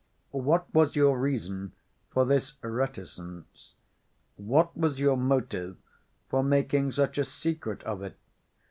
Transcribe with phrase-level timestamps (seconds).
[0.33, 1.73] "What was your reason
[2.09, 3.75] for this reticence?
[4.35, 5.77] What was your motive
[6.27, 8.17] for making such a secret of it?